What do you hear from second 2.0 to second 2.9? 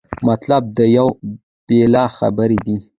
خبره ده.